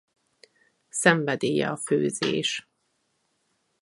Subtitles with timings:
[0.89, 2.67] Szenvedélye a főzés.